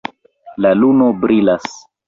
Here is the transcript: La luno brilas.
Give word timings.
La 0.65 0.71
luno 0.79 1.11
brilas. 1.27 1.73